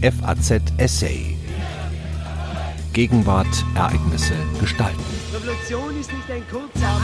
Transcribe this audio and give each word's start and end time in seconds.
FAZ 0.00 0.62
Essay. 0.76 1.36
Gegenwart, 2.92 3.64
Ereignisse, 3.74 4.34
Gestalten. 4.60 5.02
Revolution 5.34 5.98
ist 5.98 6.12
nicht 6.12 6.30
ein 6.30 6.42
kurzer 6.48 7.00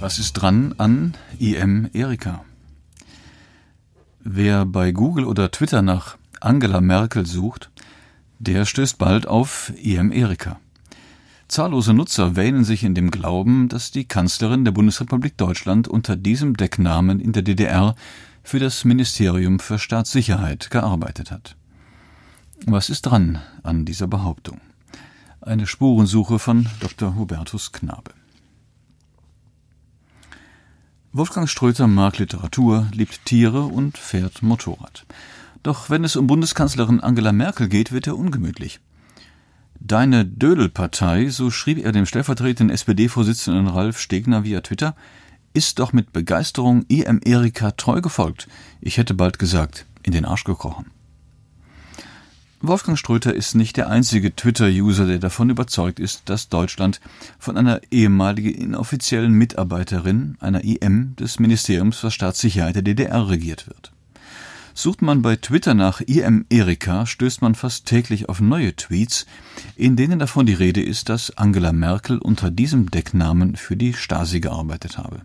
Was 0.00 0.18
ist 0.18 0.32
dran 0.32 0.74
an 0.78 1.14
IM 1.38 1.88
Erika? 1.92 2.44
Wer 4.24 4.66
bei 4.66 4.90
Google 4.90 5.24
oder 5.24 5.52
Twitter 5.52 5.82
nach 5.82 6.16
Angela 6.40 6.80
Merkel 6.80 7.26
sucht, 7.26 7.70
der 8.40 8.64
stößt 8.64 8.98
bald 8.98 9.28
auf 9.28 9.72
IM 9.76 10.10
Erika. 10.10 10.58
Zahllose 11.48 11.94
Nutzer 11.94 12.34
wähnen 12.34 12.64
sich 12.64 12.82
in 12.82 12.94
dem 12.94 13.12
Glauben, 13.12 13.68
dass 13.68 13.92
die 13.92 14.04
Kanzlerin 14.04 14.64
der 14.64 14.72
Bundesrepublik 14.72 15.36
Deutschland 15.36 15.86
unter 15.86 16.16
diesem 16.16 16.56
Decknamen 16.56 17.20
in 17.20 17.32
der 17.32 17.42
DDR 17.42 17.94
für 18.42 18.58
das 18.58 18.84
Ministerium 18.84 19.60
für 19.60 19.78
Staatssicherheit 19.78 20.70
gearbeitet 20.70 21.30
hat. 21.30 21.56
Was 22.66 22.90
ist 22.90 23.02
dran 23.02 23.40
an 23.62 23.84
dieser 23.84 24.08
Behauptung? 24.08 24.60
Eine 25.40 25.68
Spurensuche 25.68 26.40
von 26.40 26.66
Dr. 26.80 27.14
Hubertus 27.14 27.70
Knabe. 27.70 28.10
Wolfgang 31.12 31.48
Ströter 31.48 31.86
mag 31.86 32.18
Literatur, 32.18 32.88
liebt 32.92 33.24
Tiere 33.24 33.62
und 33.62 33.98
fährt 33.98 34.42
Motorrad. 34.42 35.06
Doch 35.62 35.90
wenn 35.90 36.02
es 36.02 36.16
um 36.16 36.26
Bundeskanzlerin 36.26 37.00
Angela 37.00 37.32
Merkel 37.32 37.68
geht, 37.68 37.92
wird 37.92 38.08
er 38.08 38.18
ungemütlich. 38.18 38.80
Deine 39.80 40.24
Dödelpartei, 40.24 41.28
so 41.28 41.50
schrieb 41.50 41.84
er 41.84 41.92
dem 41.92 42.06
stellvertretenden 42.06 42.74
SPD-Vorsitzenden 42.74 43.68
Ralf 43.68 43.98
Stegner 43.98 44.44
via 44.44 44.60
Twitter, 44.60 44.96
ist 45.52 45.78
doch 45.78 45.92
mit 45.92 46.12
Begeisterung 46.12 46.84
IM 46.88 47.20
Erika 47.24 47.70
treu 47.72 48.00
gefolgt. 48.00 48.48
Ich 48.80 48.98
hätte 48.98 49.14
bald 49.14 49.38
gesagt, 49.38 49.86
in 50.02 50.12
den 50.12 50.24
Arsch 50.24 50.44
gekrochen. 50.44 50.86
Wolfgang 52.60 52.98
Ströter 52.98 53.34
ist 53.34 53.54
nicht 53.54 53.76
der 53.76 53.88
einzige 53.88 54.34
Twitter-User, 54.34 55.06
der 55.06 55.18
davon 55.18 55.50
überzeugt 55.50 56.00
ist, 56.00 56.22
dass 56.28 56.48
Deutschland 56.48 57.00
von 57.38 57.56
einer 57.56 57.80
ehemaligen 57.90 58.54
inoffiziellen 58.54 59.32
Mitarbeiterin 59.32 60.36
einer 60.40 60.64
IM 60.64 61.14
des 61.16 61.38
Ministeriums 61.38 61.98
für 61.98 62.10
Staatssicherheit 62.10 62.74
der 62.74 62.82
DDR 62.82 63.28
regiert 63.28 63.66
wird. 63.66 63.92
Sucht 64.78 65.00
man 65.00 65.22
bei 65.22 65.36
Twitter 65.36 65.72
nach 65.72 66.02
IM 66.02 66.44
Erika, 66.50 67.06
stößt 67.06 67.40
man 67.40 67.54
fast 67.54 67.86
täglich 67.86 68.28
auf 68.28 68.42
neue 68.42 68.76
Tweets, 68.76 69.24
in 69.74 69.96
denen 69.96 70.18
davon 70.18 70.44
die 70.44 70.52
Rede 70.52 70.82
ist, 70.82 71.08
dass 71.08 71.38
Angela 71.38 71.72
Merkel 71.72 72.18
unter 72.18 72.50
diesem 72.50 72.90
Decknamen 72.90 73.56
für 73.56 73.74
die 73.74 73.94
Stasi 73.94 74.40
gearbeitet 74.40 74.98
habe. 74.98 75.22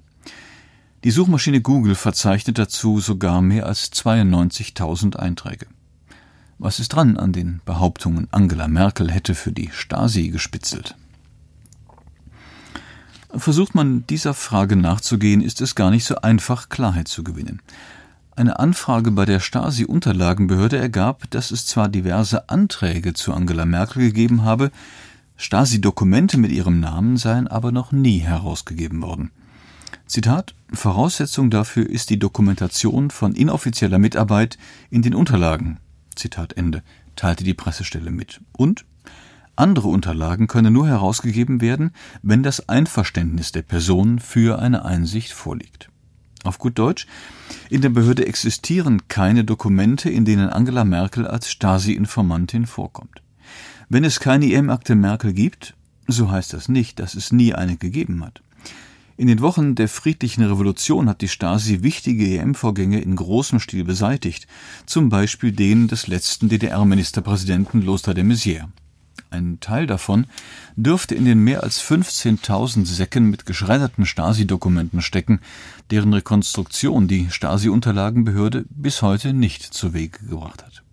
Die 1.04 1.12
Suchmaschine 1.12 1.60
Google 1.60 1.96
verzeichnet 1.96 2.60
dazu 2.60 3.02
sogar 3.02 3.42
mehr 3.42 3.66
als 3.66 3.92
92.000 3.92 5.18
Einträge. 5.18 5.68
Was 6.58 6.80
ist 6.80 6.94
dran 6.94 7.18
an 7.18 7.34
den 7.34 7.60
Behauptungen, 7.66 8.30
Angela 8.32 8.70
Merkel 8.70 9.12
hätte 9.12 9.36
für 9.36 9.52
die 9.52 9.70
Stasi 9.74 10.30
gespitzelt? 10.30 10.96
Versucht 13.36 13.76
man 13.76 14.08
dieser 14.08 14.34
Frage 14.34 14.78
nachzugehen, 14.78 15.42
ist 15.42 15.60
es 15.60 15.76
gar 15.76 15.92
nicht 15.92 16.06
so 16.06 16.16
einfach, 16.16 16.70
Klarheit 16.70 17.10
zu 17.10 17.26
gewinnen. 17.26 17.62
Eine 18.34 18.60
Anfrage 18.60 19.12
bei 19.12 19.26
der 19.26 19.42
Stasi-Unterlagenbehörde 19.42 20.78
ergab, 20.78 21.30
dass 21.32 21.52
es 21.52 21.66
zwar 21.66 21.90
diverse 21.90 22.50
Anträge 22.50 23.14
zu 23.14 23.34
Angela 23.34 23.66
Merkel 23.66 24.04
gegeben 24.04 24.44
habe, 24.44 24.72
Stasi-Dokumente 25.36 26.38
mit 26.38 26.52
ihrem 26.52 26.80
Namen 26.80 27.18
seien 27.18 27.48
aber 27.48 27.72
noch 27.72 27.92
nie 27.92 28.20
herausgegeben 28.20 29.02
worden. 29.02 29.32
Zitat 30.08 30.56
Voraussetzung 30.72 31.50
dafür 31.50 31.90
ist 31.90 32.10
die 32.10 32.20
Dokumentation 32.20 33.10
von 33.10 33.36
inoffizieller 33.36 34.00
Mitarbeit 34.00 34.58
in 34.90 35.02
den 35.02 35.14
Unterlagen. 35.14 35.80
Zitat 36.16 36.54
Ende, 36.54 36.84
teilte 37.16 37.44
die 37.44 37.54
Pressestelle 37.54 38.12
mit. 38.12 38.40
Und 38.54 38.86
andere 39.58 39.90
Unterlagen 39.90 40.48
können 40.48 40.74
nur 40.74 40.88
herausgegeben 40.88 41.60
werden, 41.60 41.92
wenn 42.22 42.44
das 42.44 42.70
Einverständnis 42.70 43.52
der 43.52 43.62
Person 43.64 44.20
für 44.20 44.60
eine 44.60 44.86
Einsicht 44.86 45.34
vorliegt. 45.34 45.91
Auf 46.44 46.58
gut 46.58 46.80
Deutsch, 46.80 47.06
in 47.70 47.82
der 47.82 47.90
Behörde 47.90 48.26
existieren 48.26 49.08
keine 49.08 49.44
Dokumente, 49.44 50.10
in 50.10 50.26
denen 50.26 50.50
Angela 50.50 50.84
Merkel 50.84 51.28
als 51.28 51.52
Stasi-Informantin 51.52 52.66
vorkommt. 52.66 53.22
Wenn 53.90 54.04
es 54.04 54.20
keine 54.20 54.52
EM-Akte 54.52 54.96
Merkel 54.96 55.34
gibt, 55.34 55.76
so 56.08 56.32
heißt 56.32 56.54
das 56.54 56.70
nicht, 56.70 57.00
dass 57.00 57.14
es 57.14 57.32
nie 57.32 57.54
eine 57.54 57.78
gegeben 57.78 58.24
hat. 58.26 58.42
In 59.18 59.28
den 59.28 59.42
Wochen 59.42 59.76
der 59.76 59.88
friedlichen 59.88 60.44
Revolution 60.44 61.08
hat 61.08 61.22
die 61.22 61.28
Stasi 61.28 61.84
wichtige 61.84 62.40
EM-Vorgänge 62.40 63.02
in 63.02 63.16
großem 63.16 63.60
Stil 63.60 63.84
beseitigt, 63.84 64.48
zum 64.88 65.10
Beispiel 65.10 65.52
den 65.52 65.88
des 65.88 66.08
letzten 66.08 66.50
DDR-Ministerpräsidenten 66.50 67.84
Lothar 67.84 68.16
de 68.16 68.24
Maizière. 68.24 68.70
Ein 69.32 69.62
Teil 69.62 69.88
davon 69.88 70.28
dürfte 70.76 71.16
in 71.16 71.24
den 71.24 71.40
mehr 71.40 71.64
als 71.64 71.82
15.000 71.82 72.86
Säcken 72.86 73.30
mit 73.30 73.46
geschredderten 73.46 74.06
Stasi-Dokumenten 74.06 75.02
stecken, 75.02 75.40
deren 75.90 76.14
Rekonstruktion 76.14 77.08
die 77.08 77.30
Stasi-Unterlagenbehörde 77.30 78.66
bis 78.70 79.02
heute 79.02 79.34
nicht 79.34 79.64
zu 79.64 79.94
Wege 79.94 80.20
gebracht 80.28 80.66
hat. 80.66 80.84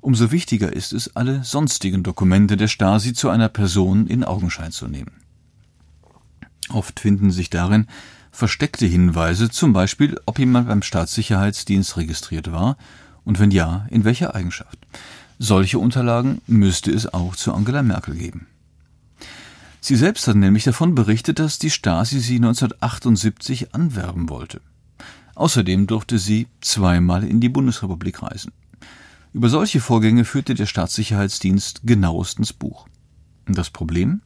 Umso 0.00 0.30
wichtiger 0.30 0.72
ist 0.72 0.92
es, 0.92 1.16
alle 1.16 1.42
sonstigen 1.42 2.04
Dokumente 2.04 2.56
der 2.56 2.68
Stasi 2.68 3.14
zu 3.14 3.30
einer 3.30 3.48
Person 3.48 4.06
in 4.06 4.22
Augenschein 4.22 4.70
zu 4.70 4.86
nehmen. 4.86 5.12
Oft 6.68 7.00
finden 7.00 7.32
sich 7.32 7.50
darin 7.50 7.88
versteckte 8.30 8.86
Hinweise, 8.86 9.50
zum 9.50 9.72
Beispiel, 9.72 10.20
ob 10.24 10.38
jemand 10.38 10.68
beim 10.68 10.82
Staatssicherheitsdienst 10.82 11.96
registriert 11.96 12.52
war 12.52 12.76
und 13.24 13.40
wenn 13.40 13.50
ja, 13.50 13.86
in 13.90 14.04
welcher 14.04 14.36
Eigenschaft. 14.36 14.78
Solche 15.42 15.78
Unterlagen 15.78 16.42
müsste 16.46 16.90
es 16.90 17.14
auch 17.14 17.34
zu 17.34 17.54
Angela 17.54 17.82
Merkel 17.82 18.14
geben. 18.14 18.46
Sie 19.80 19.96
selbst 19.96 20.28
hat 20.28 20.36
nämlich 20.36 20.64
davon 20.64 20.94
berichtet, 20.94 21.38
dass 21.38 21.58
die 21.58 21.70
Stasi 21.70 22.20
sie 22.20 22.36
1978 22.36 23.74
anwerben 23.74 24.28
wollte. 24.28 24.60
Außerdem 25.34 25.86
durfte 25.86 26.18
sie 26.18 26.48
zweimal 26.60 27.24
in 27.24 27.40
die 27.40 27.48
Bundesrepublik 27.48 28.22
reisen. 28.22 28.52
Über 29.32 29.48
solche 29.48 29.80
Vorgänge 29.80 30.26
führte 30.26 30.54
der 30.54 30.66
Staatssicherheitsdienst 30.66 31.80
genauestens 31.84 32.52
Buch. 32.52 32.86
Das 33.46 33.70
Problem? 33.70 34.20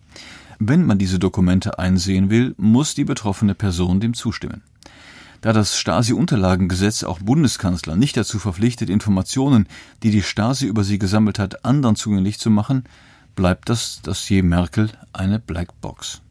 Wenn 0.58 0.84
man 0.84 0.98
diese 0.98 1.20
Dokumente 1.20 1.78
einsehen 1.78 2.28
will, 2.28 2.56
muss 2.58 2.97
die 2.97 3.04
betroffene 3.04 3.54
Person 3.54 4.00
dem 4.00 4.14
zustimmen. 4.14 4.62
Da 5.44 5.53
das 5.53 5.77
Stasi-Unterlagengesetz 5.77 7.05
auch 7.05 7.19
Bundeskanzler 7.19 7.97
nicht 7.97 8.16
dazu 8.16 8.38
verpflichtet, 8.38 8.88
Informationen, 8.88 9.69
die 10.03 10.10
die 10.10 10.22
Stasi 10.22 10.65
über 10.65 10.84
sie 10.84 10.99
gesammelt 10.99 11.38
hat, 11.38 11.66
anderen 11.66 11.97
zugänglich 11.97 12.38
zu 12.38 12.49
machen, 12.49 12.84
bleibt 13.34 13.69
das 13.69 14.00
Dossier 14.00 14.43
Merkel 14.43 14.88
eine 15.12 15.38
Blackbox. 15.38 16.22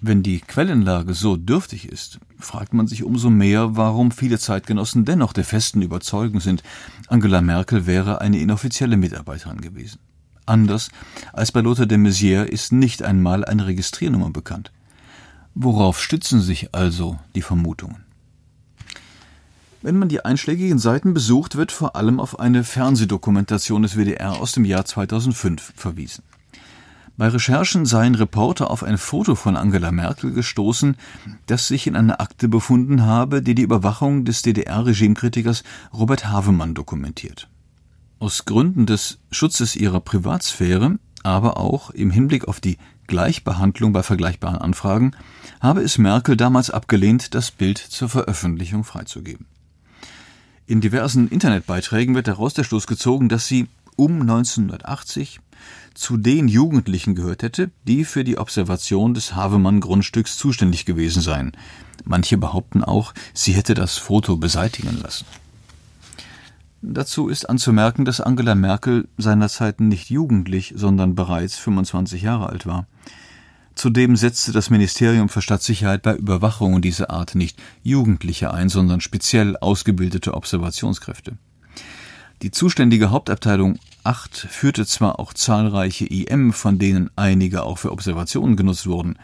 Wenn 0.00 0.24
die 0.24 0.40
Quellenlage 0.40 1.14
so 1.14 1.36
dürftig 1.36 1.88
ist, 1.88 2.18
fragt 2.40 2.74
man 2.74 2.88
sich 2.88 3.04
umso 3.04 3.30
mehr, 3.30 3.76
warum 3.76 4.10
viele 4.10 4.40
Zeitgenossen 4.40 5.04
dennoch 5.04 5.32
der 5.32 5.44
festen 5.44 5.80
Überzeugung 5.80 6.40
sind, 6.40 6.64
Angela 7.06 7.40
Merkel 7.40 7.86
wäre 7.86 8.20
eine 8.20 8.40
inoffizielle 8.40 8.96
Mitarbeiterin 8.96 9.60
gewesen. 9.60 10.00
Anders 10.44 10.90
als 11.32 11.52
bei 11.52 11.60
Lothar 11.60 11.86
de 11.86 11.98
Maizière 11.98 12.46
ist 12.46 12.72
nicht 12.72 13.04
einmal 13.04 13.44
eine 13.44 13.66
Registriernummer 13.66 14.30
bekannt. 14.30 14.72
Worauf 15.54 16.00
stützen 16.00 16.40
sich 16.40 16.74
also 16.74 17.18
die 17.34 17.42
Vermutungen? 17.42 18.04
Wenn 19.82 19.98
man 19.98 20.08
die 20.08 20.24
einschlägigen 20.24 20.78
Seiten 20.78 21.12
besucht, 21.12 21.56
wird 21.56 21.72
vor 21.72 21.96
allem 21.96 22.20
auf 22.20 22.38
eine 22.38 22.64
Fernsehdokumentation 22.64 23.82
des 23.82 23.96
WDR 23.96 24.40
aus 24.40 24.52
dem 24.52 24.64
Jahr 24.64 24.84
2005 24.84 25.72
verwiesen. 25.76 26.22
Bei 27.18 27.28
Recherchen 27.28 27.84
seien 27.84 28.14
Reporter 28.14 28.70
auf 28.70 28.82
ein 28.82 28.96
Foto 28.96 29.34
von 29.34 29.56
Angela 29.56 29.92
Merkel 29.92 30.32
gestoßen, 30.32 30.96
das 31.46 31.68
sich 31.68 31.86
in 31.86 31.96
einer 31.96 32.20
Akte 32.20 32.48
befunden 32.48 33.02
habe, 33.02 33.42
die 33.42 33.54
die 33.54 33.62
Überwachung 33.62 34.24
des 34.24 34.40
DDR-Regimekritikers 34.42 35.64
Robert 35.92 36.28
Havemann 36.28 36.74
dokumentiert. 36.74 37.48
Aus 38.18 38.44
Gründen 38.44 38.86
des 38.86 39.18
Schutzes 39.30 39.76
ihrer 39.76 40.00
Privatsphäre, 40.00 40.98
aber 41.22 41.58
auch 41.58 41.90
im 41.90 42.10
Hinblick 42.10 42.48
auf 42.48 42.60
die 42.60 42.78
Gleichbehandlung 43.06 43.92
bei 43.92 44.02
vergleichbaren 44.02 44.58
Anfragen, 44.58 45.12
habe 45.60 45.82
es 45.82 45.98
Merkel 45.98 46.36
damals 46.36 46.70
abgelehnt, 46.70 47.34
das 47.34 47.50
Bild 47.50 47.78
zur 47.78 48.08
Veröffentlichung 48.08 48.84
freizugeben. 48.84 49.46
In 50.66 50.80
diversen 50.80 51.28
Internetbeiträgen 51.28 52.14
wird 52.14 52.28
daraus 52.28 52.54
der 52.54 52.64
Schluss 52.64 52.86
gezogen, 52.86 53.28
dass 53.28 53.46
sie 53.46 53.68
um 53.96 54.22
1980 54.22 55.40
zu 55.94 56.16
den 56.16 56.48
Jugendlichen 56.48 57.14
gehört 57.14 57.42
hätte, 57.42 57.70
die 57.86 58.04
für 58.04 58.24
die 58.24 58.38
Observation 58.38 59.14
des 59.14 59.34
Havemann-Grundstücks 59.34 60.38
zuständig 60.38 60.86
gewesen 60.86 61.20
seien. 61.20 61.52
Manche 62.04 62.38
behaupten 62.38 62.82
auch, 62.82 63.12
sie 63.34 63.52
hätte 63.52 63.74
das 63.74 63.98
Foto 63.98 64.36
beseitigen 64.36 64.98
lassen. 65.00 65.26
Dazu 66.84 67.28
ist 67.28 67.48
anzumerken, 67.48 68.04
dass 68.04 68.20
Angela 68.20 68.56
Merkel 68.56 69.08
seinerzeit 69.16 69.80
nicht 69.80 70.10
jugendlich, 70.10 70.74
sondern 70.76 71.14
bereits 71.14 71.56
25 71.56 72.22
Jahre 72.22 72.48
alt 72.48 72.66
war. 72.66 72.88
Zudem 73.76 74.16
setzte 74.16 74.50
das 74.50 74.68
Ministerium 74.68 75.28
für 75.28 75.42
Stadtsicherheit 75.42 76.02
bei 76.02 76.16
Überwachungen 76.16 76.82
dieser 76.82 77.10
Art 77.10 77.36
nicht 77.36 77.62
Jugendliche 77.84 78.52
ein, 78.52 78.68
sondern 78.68 79.00
speziell 79.00 79.56
ausgebildete 79.56 80.34
Observationskräfte. 80.34 81.38
Die 82.42 82.50
zuständige 82.50 83.10
Hauptabteilung 83.10 83.78
8 84.02 84.36
führte 84.36 84.84
zwar 84.84 85.20
auch 85.20 85.32
zahlreiche 85.32 86.06
IM, 86.06 86.52
von 86.52 86.80
denen 86.80 87.10
einige 87.14 87.62
auch 87.62 87.78
für 87.78 87.92
Observationen 87.92 88.56
genutzt 88.56 88.88
wurden. 88.88 89.16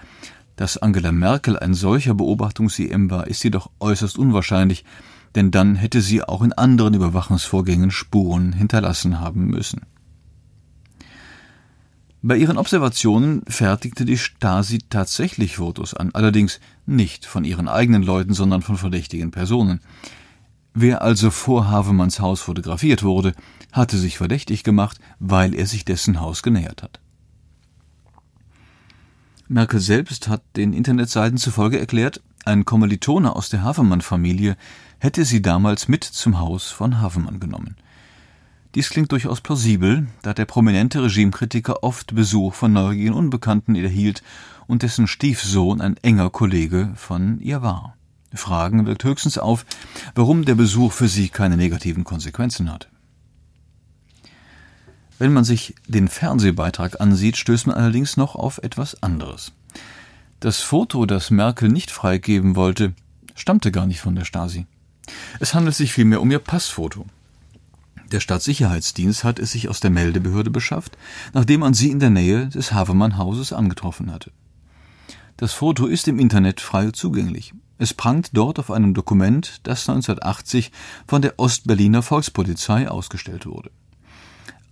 Dass 0.54 0.78
Angela 0.78 1.10
Merkel 1.10 1.58
ein 1.58 1.74
solcher 1.74 2.14
Beobachtungs-IM 2.14 3.10
war, 3.10 3.26
ist 3.26 3.42
jedoch 3.42 3.70
äußerst 3.80 4.16
unwahrscheinlich, 4.16 4.84
denn 5.34 5.50
dann 5.50 5.76
hätte 5.76 6.00
sie 6.00 6.22
auch 6.22 6.42
in 6.42 6.52
anderen 6.52 6.94
Überwachungsvorgängen 6.94 7.90
Spuren 7.90 8.52
hinterlassen 8.52 9.20
haben 9.20 9.46
müssen. 9.46 9.82
Bei 12.20 12.36
ihren 12.36 12.58
Observationen 12.58 13.42
fertigte 13.46 14.04
die 14.04 14.18
Stasi 14.18 14.80
tatsächlich 14.90 15.56
Fotos 15.56 15.94
an, 15.94 16.10
allerdings 16.14 16.58
nicht 16.84 17.24
von 17.24 17.44
ihren 17.44 17.68
eigenen 17.68 18.02
Leuten, 18.02 18.34
sondern 18.34 18.62
von 18.62 18.76
verdächtigen 18.76 19.30
Personen. 19.30 19.80
Wer 20.74 21.02
also 21.02 21.30
vor 21.30 21.68
Havemanns 21.70 22.18
Haus 22.18 22.40
fotografiert 22.40 23.04
wurde, 23.04 23.34
hatte 23.72 23.96
sich 23.98 24.18
verdächtig 24.18 24.64
gemacht, 24.64 24.98
weil 25.20 25.54
er 25.54 25.66
sich 25.66 25.84
dessen 25.84 26.20
Haus 26.20 26.42
genähert 26.42 26.82
hat. 26.82 27.00
Merkel 29.46 29.80
selbst 29.80 30.28
hat 30.28 30.42
den 30.56 30.72
Internetseiten 30.72 31.38
zufolge 31.38 31.78
erklärt, 31.78 32.20
ein 32.44 32.64
Kommilitone 32.64 33.34
aus 33.34 33.48
der 33.48 33.62
Havemann-Familie 33.62 34.56
hätte 34.98 35.24
sie 35.24 35.42
damals 35.42 35.88
mit 35.88 36.04
zum 36.04 36.38
Haus 36.38 36.68
von 36.68 37.00
Havemann 37.00 37.40
genommen. 37.40 37.76
Dies 38.74 38.90
klingt 38.90 39.12
durchaus 39.12 39.40
plausibel, 39.40 40.06
da 40.22 40.34
der 40.34 40.44
prominente 40.44 41.02
Regimekritiker 41.02 41.82
oft 41.82 42.14
Besuch 42.14 42.54
von 42.54 42.72
neugierigen 42.72 43.14
Unbekannten 43.14 43.74
erhielt 43.74 44.22
und 44.66 44.82
dessen 44.82 45.06
Stiefsohn 45.06 45.80
ein 45.80 45.96
enger 45.98 46.30
Kollege 46.30 46.92
von 46.94 47.40
ihr 47.40 47.62
war. 47.62 47.96
Fragen 48.34 48.84
wirkt 48.86 49.04
höchstens 49.04 49.38
auf, 49.38 49.64
warum 50.14 50.44
der 50.44 50.54
Besuch 50.54 50.92
für 50.92 51.08
sie 51.08 51.30
keine 51.30 51.56
negativen 51.56 52.04
Konsequenzen 52.04 52.70
hat. 52.70 52.90
Wenn 55.18 55.32
man 55.32 55.44
sich 55.44 55.74
den 55.88 56.08
Fernsehbeitrag 56.08 57.00
ansieht, 57.00 57.36
stößt 57.36 57.66
man 57.66 57.76
allerdings 57.76 58.16
noch 58.16 58.36
auf 58.36 58.58
etwas 58.58 59.02
anderes. 59.02 59.52
Das 60.40 60.60
Foto, 60.60 61.06
das 61.06 61.30
Merkel 61.30 61.68
nicht 61.68 61.90
freigeben 61.90 62.54
wollte, 62.54 62.92
stammte 63.34 63.72
gar 63.72 63.86
nicht 63.86 64.00
von 64.00 64.14
der 64.14 64.24
Stasi. 64.24 64.66
Es 65.40 65.54
handelt 65.54 65.76
sich 65.76 65.92
vielmehr 65.92 66.20
um 66.20 66.30
ihr 66.30 66.38
Passfoto. 66.38 67.06
Der 68.12 68.20
Staatssicherheitsdienst 68.20 69.22
hat 69.24 69.38
es 69.38 69.52
sich 69.52 69.68
aus 69.68 69.80
der 69.80 69.90
Meldebehörde 69.90 70.50
beschafft, 70.50 70.96
nachdem 71.34 71.60
man 71.60 71.74
sie 71.74 71.90
in 71.90 72.00
der 72.00 72.10
Nähe 72.10 72.48
des 72.48 72.72
Havemann-Hauses 72.72 73.52
angetroffen 73.52 74.12
hatte. 74.12 74.32
Das 75.36 75.52
Foto 75.52 75.86
ist 75.86 76.08
im 76.08 76.18
Internet 76.18 76.60
frei 76.60 76.90
zugänglich. 76.90 77.52
Es 77.76 77.94
prangt 77.94 78.30
dort 78.32 78.58
auf 78.58 78.70
einem 78.70 78.94
Dokument, 78.94 79.60
das 79.62 79.88
1980 79.88 80.72
von 81.06 81.22
der 81.22 81.38
Ostberliner 81.38 82.02
Volkspolizei 82.02 82.88
ausgestellt 82.88 83.46
wurde. 83.46 83.70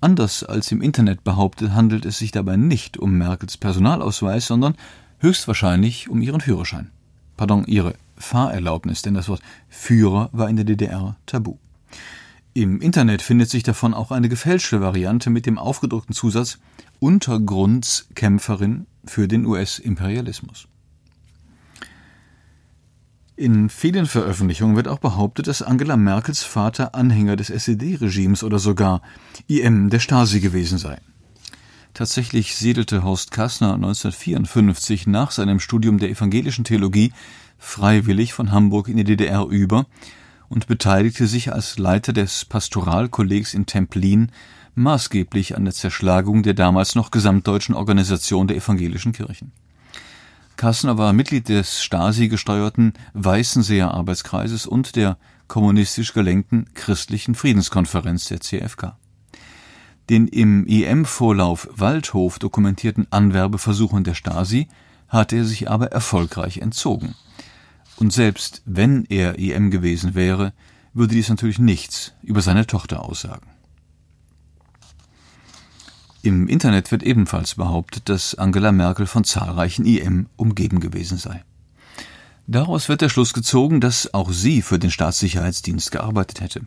Anders 0.00 0.42
als 0.42 0.72
im 0.72 0.82
Internet 0.82 1.22
behauptet, 1.22 1.72
handelt 1.72 2.04
es 2.04 2.18
sich 2.18 2.32
dabei 2.32 2.56
nicht 2.56 2.98
um 2.98 3.12
Merkels 3.12 3.56
Personalausweis, 3.56 4.46
sondern 4.46 4.76
höchstwahrscheinlich 5.20 6.08
um 6.08 6.20
ihren 6.20 6.40
Führerschein. 6.40 6.90
Pardon, 7.36 7.64
ihre 7.66 7.94
Fahrerlaubnis, 8.16 9.02
denn 9.02 9.14
das 9.14 9.28
Wort 9.28 9.42
Führer 9.68 10.30
war 10.32 10.48
in 10.48 10.56
der 10.56 10.64
DDR 10.64 11.16
tabu. 11.26 11.56
Im 12.54 12.80
Internet 12.80 13.20
findet 13.20 13.50
sich 13.50 13.62
davon 13.62 13.92
auch 13.92 14.10
eine 14.10 14.30
gefälschte 14.30 14.80
Variante 14.80 15.28
mit 15.28 15.44
dem 15.44 15.58
aufgedruckten 15.58 16.14
Zusatz 16.14 16.58
Untergrundskämpferin 17.00 18.86
für 19.04 19.28
den 19.28 19.44
US-Imperialismus. 19.44 20.66
In 23.36 23.68
vielen 23.68 24.06
Veröffentlichungen 24.06 24.76
wird 24.76 24.88
auch 24.88 24.98
behauptet, 24.98 25.46
dass 25.46 25.60
Angela 25.60 25.98
Merkels 25.98 26.42
Vater 26.42 26.94
Anhänger 26.94 27.36
des 27.36 27.50
SED-Regimes 27.50 28.42
oder 28.42 28.58
sogar 28.58 29.02
IM 29.46 29.90
der 29.90 30.00
Stasi 30.00 30.40
gewesen 30.40 30.78
sei. 30.78 30.98
Tatsächlich 31.96 32.56
siedelte 32.56 33.04
Horst 33.04 33.30
Kassner 33.30 33.72
1954 33.72 35.06
nach 35.06 35.30
seinem 35.30 35.58
Studium 35.58 35.96
der 35.96 36.10
evangelischen 36.10 36.62
Theologie 36.62 37.10
freiwillig 37.56 38.34
von 38.34 38.52
Hamburg 38.52 38.88
in 38.88 38.98
die 38.98 39.04
DDR 39.04 39.46
über 39.46 39.86
und 40.50 40.66
beteiligte 40.66 41.26
sich 41.26 41.54
als 41.54 41.78
Leiter 41.78 42.12
des 42.12 42.44
Pastoralkollegs 42.44 43.54
in 43.54 43.64
Templin 43.64 44.30
maßgeblich 44.74 45.56
an 45.56 45.64
der 45.64 45.72
Zerschlagung 45.72 46.42
der 46.42 46.52
damals 46.52 46.96
noch 46.96 47.10
gesamtdeutschen 47.10 47.74
Organisation 47.74 48.46
der 48.46 48.58
evangelischen 48.58 49.12
Kirchen. 49.12 49.52
Kassner 50.56 50.98
war 50.98 51.14
Mitglied 51.14 51.48
des 51.48 51.82
Stasi-gesteuerten 51.82 52.92
Weißenseer 53.14 53.94
Arbeitskreises 53.94 54.66
und 54.66 54.96
der 54.96 55.16
kommunistisch 55.48 56.12
gelenkten 56.12 56.66
Christlichen 56.74 57.34
Friedenskonferenz 57.34 58.26
der 58.26 58.42
CFK. 58.42 58.98
Den 60.08 60.28
im 60.28 60.66
EM-Vorlauf 60.66 61.68
Waldhof 61.72 62.38
dokumentierten 62.38 63.06
Anwerbeversuchen 63.10 64.04
der 64.04 64.14
Stasi 64.14 64.68
hatte 65.08 65.36
er 65.36 65.44
sich 65.44 65.68
aber 65.68 65.92
erfolgreich 65.92 66.58
entzogen. 66.58 67.14
Und 67.96 68.12
selbst 68.12 68.62
wenn 68.66 69.04
er 69.06 69.38
EM 69.38 69.70
gewesen 69.70 70.14
wäre, 70.14 70.52
würde 70.92 71.14
dies 71.14 71.28
natürlich 71.28 71.58
nichts 71.58 72.12
über 72.22 72.40
seine 72.40 72.66
Tochter 72.66 73.02
aussagen. 73.02 73.48
Im 76.22 76.48
Internet 76.48 76.90
wird 76.90 77.02
ebenfalls 77.02 77.54
behauptet, 77.54 78.08
dass 78.08 78.34
Angela 78.34 78.72
Merkel 78.72 79.06
von 79.06 79.24
zahlreichen 79.24 79.86
IM 79.86 80.28
umgeben 80.36 80.80
gewesen 80.80 81.18
sei. 81.18 81.44
Daraus 82.48 82.88
wird 82.88 83.00
der 83.00 83.08
Schluss 83.08 83.32
gezogen, 83.32 83.80
dass 83.80 84.12
auch 84.14 84.32
sie 84.32 84.62
für 84.62 84.78
den 84.78 84.90
Staatssicherheitsdienst 84.90 85.90
gearbeitet 85.90 86.40
hätte. 86.40 86.66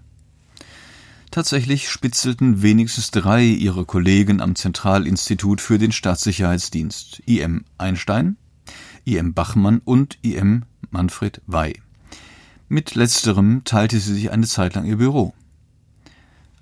Tatsächlich 1.39 1.87
spitzelten 1.87 2.63
wenigstens 2.63 3.11
drei 3.11 3.45
ihrer 3.45 3.85
Kollegen 3.85 4.41
am 4.41 4.55
Zentralinstitut 4.55 5.61
für 5.61 5.77
den 5.77 5.93
Staatssicherheitsdienst, 5.93 7.21
IM 7.27 7.63
Einstein, 7.77 8.35
IM 9.05 9.33
Bachmann 9.33 9.79
und 9.85 10.17
IM 10.21 10.65
Manfred 10.91 11.41
Wey. 11.47 11.79
Mit 12.67 12.93
letzterem 12.93 13.61
teilte 13.63 14.01
sie 14.01 14.15
sich 14.15 14.31
eine 14.31 14.47
Zeit 14.47 14.75
lang 14.75 14.83
ihr 14.83 14.97
Büro. 14.97 15.33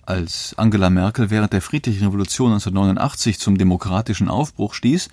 Als 0.04 0.54
Angela 0.60 0.92
Merkel 0.92 1.32
während 1.32 1.54
der 1.54 1.64
Friedlichen 1.64 2.06
Revolution 2.06 2.52
1989 2.52 3.40
zum 3.40 3.58
demokratischen 3.58 4.30
Aufbruch 4.30 4.76
stieß, 4.76 5.10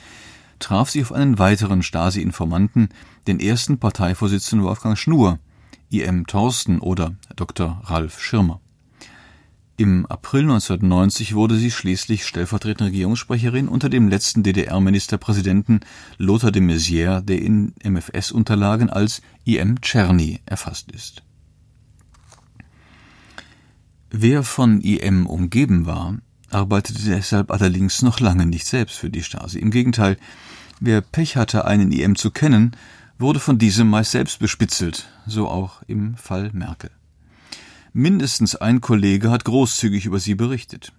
traf 0.59 0.91
sie 0.91 1.01
auf 1.01 1.11
einen 1.11 1.39
weiteren 1.39 1.83
Stasi-Informanten, 1.83 2.91
den 3.27 3.41
ersten 3.41 3.79
Parteivorsitzenden 3.79 4.67
Wolfgang 4.69 4.99
Schnur, 4.99 5.39
IM 5.89 6.27
Thorsten 6.27 6.81
oder 6.81 7.15
Dr. 7.35 7.81
Ralf 7.85 8.21
Schirmer. 8.21 8.61
Im 9.77 10.07
April 10.07 10.43
1990 10.43 11.35
wurde 11.35 11.57
sie 11.57 11.73
schließlich 11.73 12.25
stellvertretende 12.25 12.93
Regierungssprecherin 12.93 13.67
unter 13.67 13.89
dem 13.89 14.07
letzten 14.07 14.45
DDR-Ministerpräsidenten 14.45 15.81
Lothar 16.17 16.53
de 16.53 16.63
Maizière, 16.63 17.21
der 17.21 17.43
in 17.43 17.75
MFS-Unterlagen 17.83 18.89
als 18.89 19.21
IM 19.45 19.81
Czerny 19.81 20.41
erfasst 20.47 20.93
ist. 20.93 21.25
Wer 24.11 24.45
von 24.45 24.81
IM 24.81 25.27
umgeben 25.27 25.87
war, 25.87 26.19
arbeitete 26.51 27.03
deshalb 27.03 27.51
allerdings 27.51 28.01
noch 28.03 28.21
lange 28.21 28.47
nicht 28.47 28.67
selbst 28.67 28.97
für 28.97 29.11
die 29.11 29.25
Stasi. 29.25 29.59
Im 29.59 29.73
Gegenteil, 29.73 30.19
wer 30.79 31.01
Pech 31.01 31.37
hatte, 31.37 31.65
einen 31.65 31.91
IM 31.91 32.15
zu 32.15 32.31
kennen, 32.31 32.77
wurde 33.19 33.41
von 33.41 33.59
diesem 33.59 33.91
meist 33.91 34.13
selbst 34.13 34.39
bespitzelt, 34.39 35.09
so 35.27 35.49
auch 35.49 35.83
im 35.89 36.17
Fall 36.17 36.51
Merkel. 36.53 36.91
Mindestens 37.95 38.57
ein 38.57 38.83
Kollege 38.83 39.31
hat 39.31 39.47
großzügig 39.47 40.05
über 40.05 40.21
sie 40.21 40.35
berichtet. 40.35 40.93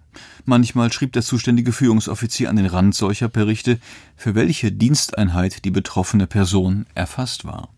Manchmal 0.44 0.92
schrieb 0.92 1.12
der 1.12 1.22
zuständige 1.22 1.70
Führungsoffizier 1.70 2.50
an 2.50 2.56
den 2.56 2.66
Rand 2.66 2.96
solcher 2.96 3.28
Berichte, 3.28 3.78
für 4.16 4.34
welche 4.34 4.72
Diensteinheit 4.72 5.64
die 5.64 5.70
betroffene 5.70 6.26
Person 6.26 6.86
erfasst 6.94 7.44
war. 7.44 7.68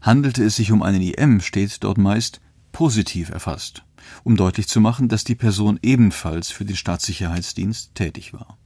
Handelte 0.00 0.42
es 0.42 0.56
sich 0.56 0.72
um 0.72 0.82
einen 0.82 1.00
IM, 1.00 1.40
steht 1.40 1.84
dort 1.84 1.98
meist 1.98 2.40
positiv 2.72 3.28
erfasst 3.30 3.84
um 4.22 4.36
deutlich 4.36 4.68
zu 4.68 4.80
machen, 4.80 5.08
dass 5.08 5.24
die 5.24 5.34
Person 5.34 5.78
ebenfalls 5.82 6.50
für 6.50 6.64
den 6.64 6.76
Staatssicherheitsdienst 6.76 7.94
tätig 7.94 8.32
war. 8.32 8.58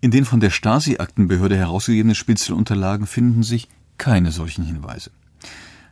In 0.00 0.10
den 0.10 0.24
von 0.24 0.40
der 0.40 0.50
Stasi-Aktenbehörde 0.50 1.56
herausgegebenen 1.56 2.14
Spitzelunterlagen 2.14 3.06
finden 3.06 3.42
sich 3.42 3.68
keine 3.98 4.30
solchen 4.30 4.64
Hinweise. 4.64 5.10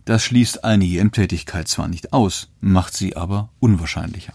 Das 0.06 0.22
schließt 0.22 0.62
eine 0.62 0.84
IM-Tätigkeit 0.84 1.66
zwar 1.66 1.88
nicht 1.88 2.12
aus, 2.12 2.48
macht 2.60 2.94
sie 2.94 3.16
aber 3.16 3.48
unwahrscheinlicher. 3.58 4.32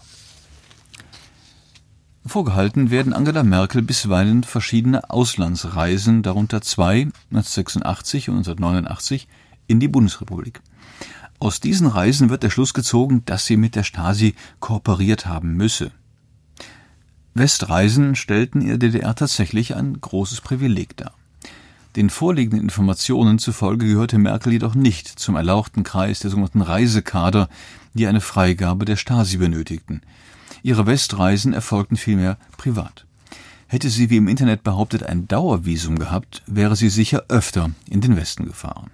Vorgehalten 2.26 2.90
werden 2.90 3.14
Angela 3.14 3.42
Merkel 3.42 3.80
bisweilen 3.80 4.44
verschiedene 4.44 5.08
Auslandsreisen, 5.08 6.22
darunter 6.22 6.60
zwei 6.60 7.08
1986 7.30 8.28
und 8.28 8.36
1989 8.36 9.28
in 9.66 9.80
die 9.80 9.88
Bundesrepublik. 9.88 10.60
Aus 11.38 11.58
diesen 11.58 11.86
Reisen 11.86 12.28
wird 12.28 12.42
der 12.42 12.50
Schluss 12.50 12.74
gezogen, 12.74 13.24
dass 13.24 13.46
sie 13.46 13.56
mit 13.56 13.74
der 13.74 13.82
Stasi 13.82 14.34
kooperiert 14.60 15.24
haben 15.24 15.54
müsse. 15.54 15.90
Westreisen 17.32 18.14
stellten 18.14 18.66
der 18.66 18.76
DDR 18.76 19.14
tatsächlich 19.14 19.74
ein 19.74 19.98
großes 19.98 20.42
Privileg 20.42 20.98
dar. 20.98 21.14
Den 21.96 22.08
vorliegenden 22.08 22.60
Informationen 22.60 23.38
zufolge 23.38 23.86
gehörte 23.86 24.16
Merkel 24.16 24.54
jedoch 24.54 24.74
nicht 24.74 25.08
zum 25.08 25.36
erlauchten 25.36 25.82
Kreis 25.82 26.20
der 26.20 26.30
sogenannten 26.30 26.62
Reisekader, 26.62 27.50
die 27.92 28.06
eine 28.06 28.22
Freigabe 28.22 28.86
der 28.86 28.96
Stasi 28.96 29.36
benötigten. 29.36 30.00
Ihre 30.62 30.86
Westreisen 30.86 31.52
erfolgten 31.52 31.96
vielmehr 31.96 32.38
privat. 32.56 33.04
Hätte 33.66 33.90
sie 33.90 34.08
wie 34.08 34.16
im 34.16 34.28
Internet 34.28 34.62
behauptet 34.62 35.02
ein 35.02 35.28
Dauervisum 35.28 35.98
gehabt, 35.98 36.42
wäre 36.46 36.76
sie 36.76 36.88
sicher 36.88 37.24
öfter 37.28 37.70
in 37.88 38.00
den 38.00 38.16
Westen 38.16 38.46
gefahren. 38.46 38.90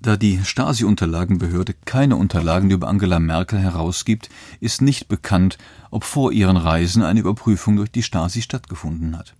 Da 0.00 0.16
die 0.16 0.44
Stasi-Unterlagenbehörde 0.44 1.74
keine 1.84 2.16
Unterlagen 2.16 2.70
über 2.70 2.88
Angela 2.88 3.18
Merkel 3.18 3.58
herausgibt, 3.58 4.28
ist 4.60 4.82
nicht 4.82 5.08
bekannt, 5.08 5.58
ob 5.90 6.04
vor 6.04 6.30
ihren 6.30 6.58
Reisen 6.58 7.02
eine 7.02 7.20
Überprüfung 7.20 7.76
durch 7.76 7.90
die 7.90 8.02
Stasi 8.02 8.42
stattgefunden 8.42 9.16
hat. 9.16 9.34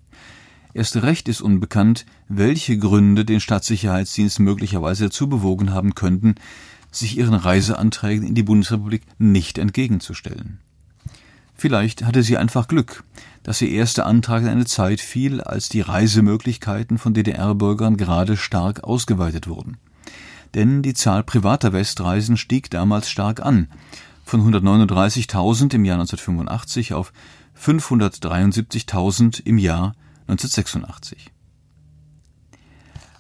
Erst 0.74 0.96
recht 0.96 1.28
ist 1.28 1.40
unbekannt, 1.40 2.04
welche 2.28 2.76
Gründe 2.76 3.24
den 3.24 3.38
Staatssicherheitsdienst 3.38 4.40
möglicherweise 4.40 5.04
dazu 5.04 5.28
bewogen 5.28 5.72
haben 5.72 5.94
könnten, 5.94 6.34
sich 6.90 7.16
ihren 7.16 7.34
Reiseanträgen 7.34 8.26
in 8.26 8.34
die 8.34 8.42
Bundesrepublik 8.42 9.02
nicht 9.18 9.58
entgegenzustellen. 9.58 10.58
Vielleicht 11.54 12.04
hatte 12.04 12.24
sie 12.24 12.36
einfach 12.36 12.66
Glück, 12.66 13.04
dass 13.44 13.62
ihr 13.62 13.70
erster 13.70 14.06
Antrag 14.06 14.42
in 14.42 14.48
eine 14.48 14.64
Zeit 14.64 15.00
fiel, 15.00 15.40
als 15.40 15.68
die 15.68 15.80
Reisemöglichkeiten 15.80 16.98
von 16.98 17.14
DDR-Bürgern 17.14 17.96
gerade 17.96 18.36
stark 18.36 18.82
ausgeweitet 18.82 19.46
wurden. 19.46 19.76
Denn 20.54 20.82
die 20.82 20.94
Zahl 20.94 21.22
privater 21.22 21.72
Westreisen 21.72 22.36
stieg 22.36 22.70
damals 22.70 23.08
stark 23.08 23.40
an, 23.40 23.68
von 24.24 24.40
139.000 24.40 25.74
im 25.74 25.84
Jahr 25.84 26.00
1985 26.00 26.94
auf 26.94 27.12
573.000 27.56 29.42
im 29.44 29.58
Jahr 29.58 29.94
1986. 30.26 31.30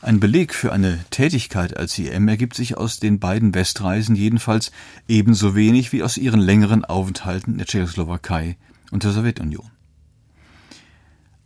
Ein 0.00 0.20
Beleg 0.20 0.54
für 0.54 0.72
eine 0.72 1.02
Tätigkeit 1.10 1.76
als 1.76 1.98
IM 1.98 2.28
ergibt 2.28 2.54
sich 2.54 2.76
aus 2.76 3.00
den 3.00 3.20
beiden 3.20 3.54
Westreisen 3.54 4.14
jedenfalls 4.16 4.70
ebenso 5.08 5.54
wenig 5.54 5.92
wie 5.92 6.02
aus 6.02 6.18
ihren 6.18 6.40
längeren 6.40 6.84
Aufenthalten 6.84 7.52
in 7.52 7.58
der 7.58 7.66
Tschechoslowakei 7.66 8.58
und 8.90 9.04
der 9.04 9.12
Sowjetunion. 9.12 9.70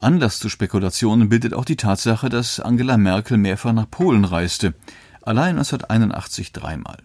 Anlass 0.00 0.38
zu 0.38 0.48
Spekulationen 0.48 1.28
bildet 1.28 1.54
auch 1.54 1.64
die 1.64 1.76
Tatsache, 1.76 2.28
dass 2.28 2.60
Angela 2.60 2.96
Merkel 2.96 3.36
mehrfach 3.36 3.72
nach 3.72 3.90
Polen 3.90 4.24
reiste, 4.24 4.74
allein 5.22 5.58
1981 5.58 6.52
dreimal. 6.52 6.98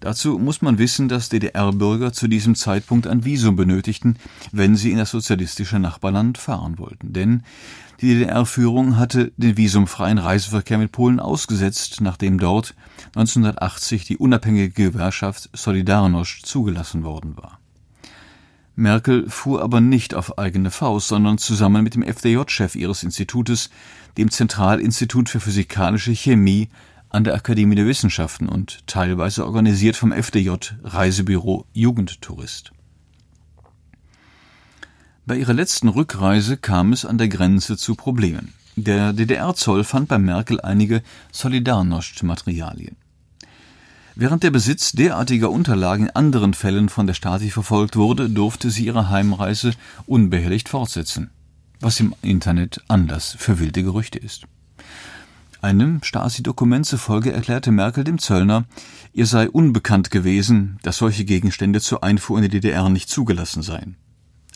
Dazu 0.00 0.38
muss 0.38 0.62
man 0.62 0.78
wissen, 0.78 1.08
dass 1.08 1.28
DDR-Bürger 1.28 2.14
zu 2.14 2.26
diesem 2.26 2.54
Zeitpunkt 2.54 3.06
ein 3.06 3.26
Visum 3.26 3.54
benötigten, 3.54 4.16
wenn 4.50 4.74
sie 4.74 4.90
in 4.92 4.98
das 4.98 5.10
sozialistische 5.10 5.78
Nachbarland 5.78 6.38
fahren 6.38 6.78
wollten. 6.78 7.12
Denn 7.12 7.42
die 8.00 8.14
DDR-Führung 8.14 8.96
hatte 8.96 9.30
den 9.36 9.58
visumfreien 9.58 10.16
Reiseverkehr 10.16 10.78
mit 10.78 10.90
Polen 10.90 11.20
ausgesetzt, 11.20 12.00
nachdem 12.00 12.38
dort 12.38 12.74
1980 13.14 14.06
die 14.06 14.16
unabhängige 14.16 14.70
Gewerkschaft 14.70 15.50
Solidarność 15.54 16.44
zugelassen 16.44 17.04
worden 17.04 17.36
war. 17.36 17.58
Merkel 18.76 19.28
fuhr 19.28 19.62
aber 19.62 19.82
nicht 19.82 20.14
auf 20.14 20.38
eigene 20.38 20.70
Faust, 20.70 21.08
sondern 21.08 21.36
zusammen 21.36 21.84
mit 21.84 21.94
dem 21.94 22.02
FDJ-Chef 22.02 22.74
ihres 22.74 23.02
Institutes, 23.02 23.68
dem 24.16 24.30
Zentralinstitut 24.30 25.28
für 25.28 25.40
Physikalische 25.40 26.12
Chemie 26.12 26.70
an 27.10 27.24
der 27.24 27.34
Akademie 27.34 27.74
der 27.74 27.86
Wissenschaften 27.86 28.48
und 28.48 28.86
teilweise 28.86 29.44
organisiert 29.44 29.96
vom 29.96 30.12
FDJ 30.12 30.50
Reisebüro 30.82 31.66
Jugendtourist. 31.72 32.72
Bei 35.26 35.36
ihrer 35.36 35.52
letzten 35.52 35.88
Rückreise 35.88 36.56
kam 36.56 36.92
es 36.92 37.04
an 37.04 37.18
der 37.18 37.28
Grenze 37.28 37.76
zu 37.76 37.94
Problemen. 37.94 38.54
Der 38.76 39.12
DDR-Zoll 39.12 39.84
fand 39.84 40.08
bei 40.08 40.18
Merkel 40.18 40.60
einige 40.60 41.02
Solidarność-Materialien. 41.32 42.96
Während 44.14 44.42
der 44.42 44.50
Besitz 44.50 44.92
derartiger 44.92 45.50
Unterlagen 45.50 46.06
in 46.06 46.16
anderen 46.16 46.54
Fällen 46.54 46.88
von 46.88 47.06
der 47.06 47.14
Stasi 47.14 47.50
verfolgt 47.50 47.96
wurde, 47.96 48.28
durfte 48.28 48.70
sie 48.70 48.86
ihre 48.86 49.08
Heimreise 49.08 49.72
unbehelligt 50.06 50.68
fortsetzen, 50.68 51.30
was 51.80 52.00
im 52.00 52.14
Internet 52.22 52.82
Anlass 52.88 53.34
für 53.38 53.58
wilde 53.58 53.82
Gerüchte 53.82 54.18
ist. 54.18 54.46
Einem 55.62 56.02
Stasi-Dokument 56.02 56.86
zufolge 56.86 57.32
erklärte 57.32 57.70
Merkel 57.70 58.02
dem 58.02 58.18
Zöllner, 58.18 58.64
ihr 59.12 59.26
sei 59.26 59.50
unbekannt 59.50 60.10
gewesen, 60.10 60.78
dass 60.82 60.96
solche 60.96 61.26
Gegenstände 61.26 61.82
zur 61.82 62.02
Einfuhr 62.02 62.38
in 62.38 62.44
die 62.44 62.48
DDR 62.48 62.88
nicht 62.88 63.10
zugelassen 63.10 63.62
seien. 63.62 63.96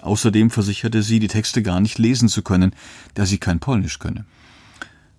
Außerdem 0.01 0.51
versicherte 0.51 1.03
sie, 1.03 1.19
die 1.19 1.29
Texte 1.29 1.63
gar 1.63 1.81
nicht 1.81 1.99
lesen 1.99 2.29
zu 2.29 2.43
können, 2.43 2.75
da 3.13 3.27
sie 3.27 3.37
kein 3.37 3.61
Polnisch 3.61 3.99
könne. 3.99 4.25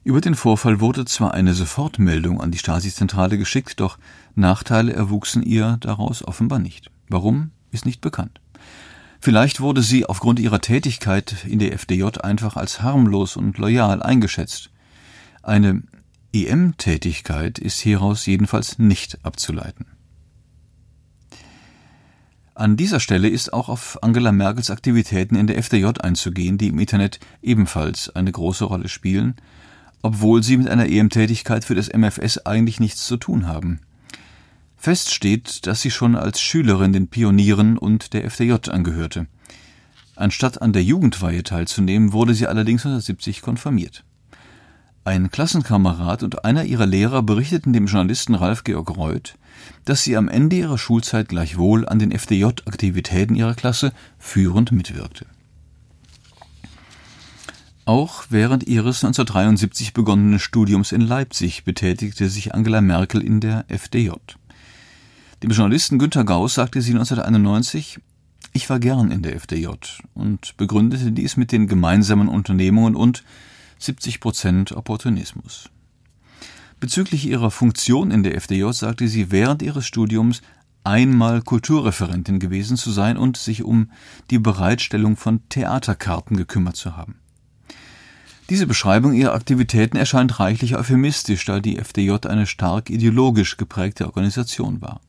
Über 0.03 0.21
den 0.21 0.35
Vorfall 0.35 0.79
wurde 0.79 1.05
zwar 1.05 1.35
eine 1.35 1.53
Sofortmeldung 1.53 2.41
an 2.41 2.51
die 2.51 2.57
Stasi-Zentrale 2.57 3.37
geschickt, 3.37 3.79
doch 3.79 3.99
Nachteile 4.33 4.93
erwuchsen 4.93 5.43
ihr 5.43 5.77
daraus 5.81 6.23
offenbar 6.23 6.59
nicht. 6.59 6.89
Warum, 7.09 7.51
ist 7.71 7.85
nicht 7.85 8.01
bekannt. 8.01 8.41
Vielleicht 9.19 9.61
wurde 9.61 9.81
sie 9.81 10.05
aufgrund 10.05 10.39
ihrer 10.39 10.61
Tätigkeit 10.61 11.45
in 11.45 11.59
der 11.59 11.73
FDJ 11.73 12.19
einfach 12.21 12.55
als 12.57 12.81
harmlos 12.81 13.37
und 13.37 13.57
loyal 13.59 14.01
eingeschätzt. 14.01 14.71
Eine 15.45 15.83
EM-Tätigkeit 16.33 17.59
ist 17.59 17.79
hieraus 17.79 18.25
jedenfalls 18.25 18.79
nicht 18.79 19.23
abzuleiten. 19.23 19.85
An 22.55 22.77
dieser 22.77 22.99
Stelle 22.99 23.29
ist 23.29 23.53
auch 23.53 23.69
auf 23.69 24.01
Angela 24.01 24.31
Merkels 24.31 24.71
Aktivitäten 24.71 25.35
in 25.35 25.45
der 25.45 25.59
FDJ 25.61 25.99
einzugehen, 25.99 26.57
die 26.57 26.69
im 26.69 26.79
Internet 26.79 27.19
ebenfalls 27.43 28.09
eine 28.15 28.31
große 28.31 28.65
Rolle 28.65 28.89
spielen, 28.89 29.35
obwohl 30.01 30.41
sie 30.41 30.57
mit 30.57 30.67
einer 30.67 30.87
EM-Tätigkeit 30.87 31.63
für 31.63 31.75
das 31.75 31.93
MFS 31.93 32.39
eigentlich 32.47 32.79
nichts 32.79 33.05
zu 33.05 33.17
tun 33.17 33.45
haben. 33.45 33.81
Fest 34.75 35.13
steht, 35.13 35.67
dass 35.67 35.79
sie 35.79 35.91
schon 35.91 36.15
als 36.15 36.41
Schülerin 36.41 36.91
den 36.91 37.07
Pionieren 37.07 37.77
und 37.77 38.13
der 38.13 38.25
FDJ 38.25 38.71
angehörte. 38.71 39.27
Anstatt 40.15 40.63
an 40.63 40.73
der 40.73 40.83
Jugendweihe 40.83 41.43
teilzunehmen, 41.43 42.13
wurde 42.13 42.33
sie 42.33 42.47
allerdings 42.47 42.83
1970 42.83 43.43
konfirmiert. 43.43 44.03
Ein 45.07 45.29
Klassenkamerad 45.29 46.23
und 46.23 46.45
einer 46.45 46.63
ihrer 46.63 46.87
Lehrer 46.87 47.21
berichteten 47.21 47.73
dem 47.73 47.85
Journalisten 47.85 48.33
Ralf 48.33 48.63
Georg 48.63 48.97
Reuth, 48.97 49.37
dass 49.85 50.03
sie 50.03 50.17
am 50.17 50.27
Ende 50.27 50.55
ihrer 50.55 50.79
Schulzeit 50.79 51.29
gleichwohl 51.29 51.87
an 51.87 51.99
den 51.99 52.11
FDJ-Aktivitäten 52.11 53.35
ihrer 53.35 53.53
Klasse 53.53 53.93
führend 54.17 54.71
mitwirkte. 54.71 55.27
Auch 57.85 58.23
während 58.31 58.63
ihres 58.63 59.03
1973 59.03 59.93
begonnenen 59.93 60.39
Studiums 60.39 60.91
in 60.91 61.01
Leipzig 61.01 61.65
betätigte 61.65 62.27
sich 62.27 62.55
Angela 62.55 62.81
Merkel 62.81 63.21
in 63.21 63.41
der 63.41 63.65
FDJ. 63.67 64.09
Dem 65.43 65.51
Journalisten 65.51 65.99
Günter 65.99 66.23
Gauss 66.23 66.55
sagte 66.55 66.81
sie 66.81 66.93
1991, 66.93 67.99
ich 68.53 68.67
war 68.71 68.79
gern 68.79 69.11
in 69.11 69.21
der 69.21 69.35
FDJ 69.35 69.67
und 70.15 70.57
begründete 70.57 71.11
dies 71.11 71.37
mit 71.37 71.51
den 71.51 71.67
gemeinsamen 71.67 72.27
Unternehmungen 72.27 72.95
und 72.95 73.23
70 73.79 74.19
Prozent 74.19 74.71
Opportunismus. 74.71 75.69
Bezüglich 76.79 77.25
ihrer 77.27 77.51
Funktion 77.51 78.11
in 78.11 78.23
der 78.23 78.35
FDJ 78.35 78.71
sagte 78.71 79.07
sie 79.07 79.31
während 79.31 79.61
ihres 79.61 79.85
Studiums 79.85 80.41
einmal 80.83 81.41
Kulturreferentin 81.41 82.39
gewesen 82.39 82.77
zu 82.77 82.91
sein 82.91 83.17
und 83.17 83.37
sich 83.37 83.63
um 83.63 83.91
die 84.29 84.39
Bereitstellung 84.39 85.17
von 85.17 85.47
Theaterkarten 85.49 86.37
gekümmert 86.37 86.75
zu 86.75 86.95
haben. 86.95 87.15
Diese 88.49 88.67
Beschreibung 88.67 89.13
ihrer 89.13 89.33
Aktivitäten 89.33 89.97
erscheint 89.97 90.39
reichlich 90.39 90.75
euphemistisch, 90.75 91.45
da 91.45 91.59
die 91.59 91.79
FDJ 91.79 92.27
eine 92.27 92.45
stark 92.45 92.91
ideologisch 92.91 93.57
geprägte 93.57 94.05
Organisation 94.05 94.81
war. 94.81 95.01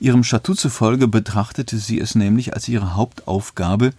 Ihrem 0.00 0.24
Statut 0.24 0.58
zufolge 0.58 1.06
betrachtete 1.06 1.78
sie 1.78 2.00
es 2.00 2.16
nämlich 2.16 2.54
als 2.54 2.68
ihre 2.68 2.94
Hauptaufgabe, 2.96 3.92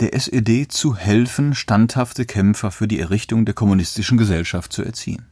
der 0.00 0.14
SED 0.14 0.68
zu 0.68 0.96
helfen, 0.96 1.54
standhafte 1.54 2.24
Kämpfer 2.24 2.70
für 2.70 2.88
die 2.88 2.98
Errichtung 2.98 3.44
der 3.44 3.54
kommunistischen 3.54 4.16
Gesellschaft 4.16 4.72
zu 4.72 4.82
erziehen. 4.82 5.26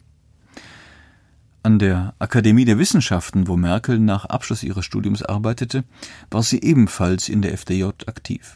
An 1.62 1.78
der 1.78 2.14
Akademie 2.18 2.64
der 2.64 2.78
Wissenschaften, 2.78 3.48
wo 3.48 3.56
Merkel 3.56 3.98
nach 3.98 4.26
Abschluss 4.26 4.62
ihres 4.62 4.84
Studiums 4.84 5.22
arbeitete, 5.22 5.84
war 6.30 6.42
sie 6.42 6.60
ebenfalls 6.62 7.28
in 7.28 7.42
der 7.42 7.52
FDJ 7.52 7.84
aktiv. 8.06 8.54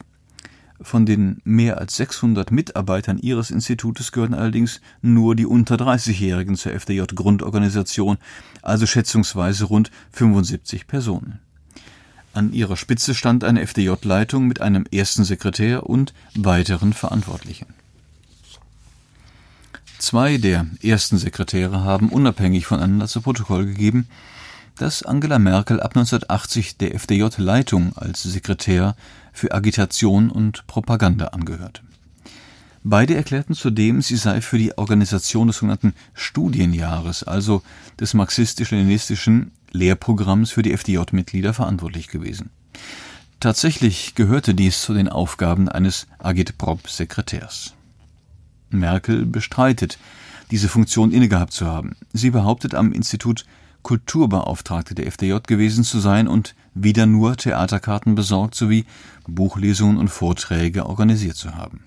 Von 0.81 1.05
den 1.05 1.41
mehr 1.43 1.77
als 1.77 1.95
600 1.95 2.51
Mitarbeitern 2.51 3.17
ihres 3.17 3.51
Institutes 3.51 4.11
gehören 4.11 4.33
allerdings 4.33 4.81
nur 5.01 5.35
die 5.35 5.45
unter 5.45 5.75
30-Jährigen 5.75 6.55
zur 6.55 6.73
FDJ-Grundorganisation, 6.73 8.17
also 8.61 8.85
schätzungsweise 8.85 9.65
rund 9.65 9.91
75 10.11 10.87
Personen. 10.87 11.39
An 12.33 12.51
ihrer 12.51 12.77
Spitze 12.77 13.13
stand 13.13 13.43
eine 13.43 13.61
FDJ-Leitung 13.61 14.47
mit 14.47 14.59
einem 14.59 14.85
ersten 14.91 15.23
Sekretär 15.23 15.87
und 15.87 16.15
weiteren 16.33 16.93
Verantwortlichen. 16.93 17.67
Zwei 19.99 20.37
der 20.37 20.65
ersten 20.81 21.19
Sekretäre 21.19 21.83
haben 21.83 22.09
unabhängig 22.09 22.65
voneinander 22.65 23.07
zu 23.07 23.21
Protokoll 23.21 23.67
gegeben, 23.67 24.07
dass 24.77 25.03
Angela 25.03 25.37
Merkel 25.37 25.79
ab 25.79 25.95
1980 25.95 26.77
der 26.77 26.95
FDJ-Leitung 26.95 27.95
als 27.95 28.23
Sekretär 28.23 28.95
für 29.31 29.53
Agitation 29.53 30.31
und 30.31 30.65
Propaganda 30.65 31.27
angehörte. 31.27 31.81
Beide 32.83 33.15
erklärten 33.15 33.53
zudem, 33.53 34.01
sie 34.01 34.17
sei 34.17 34.41
für 34.41 34.57
die 34.57 34.77
Organisation 34.77 35.47
des 35.47 35.57
sogenannten 35.57 35.93
Studienjahres, 36.13 37.23
also 37.23 37.61
des 37.97 38.13
marxistisch-leninistischen 38.13 39.51
Lehrprogramms 39.71 40.51
für 40.51 40.63
die 40.63 40.73
FDJ-Mitglieder 40.75 41.53
verantwortlich 41.53 42.09
gewesen. 42.09 42.49
Tatsächlich 43.39 44.15
gehörte 44.15 44.53
dies 44.53 44.81
zu 44.81 44.93
den 44.93 45.07
Aufgaben 45.07 45.69
eines 45.69 46.07
Agitprop-Sekretärs. 46.19 47.73
Merkel 48.69 49.25
bestreitet, 49.25 49.97
diese 50.51 50.67
Funktion 50.67 51.11
innegehabt 51.11 51.53
zu 51.53 51.65
haben. 51.65 51.95
Sie 52.11 52.31
behauptet, 52.31 52.75
am 52.75 52.91
Institut 52.91 53.45
Kulturbeauftragte 53.81 54.95
der 54.95 55.07
FDJ 55.07 55.35
gewesen 55.47 55.83
zu 55.83 55.99
sein 55.99 56.27
und 56.27 56.55
wieder 56.73 57.05
nur 57.05 57.37
Theaterkarten 57.37 58.15
besorgt 58.15 58.55
sowie 58.55 58.85
Buchlesungen 59.27 59.97
und 59.97 60.09
Vorträge 60.09 60.85
organisiert 60.85 61.35
zu 61.35 61.55
haben. 61.55 61.83